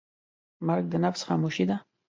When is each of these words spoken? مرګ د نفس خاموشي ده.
مرګ 0.67 0.85
د 0.89 0.93
نفس 1.03 1.21
خاموشي 1.27 1.65
ده. 1.69 1.77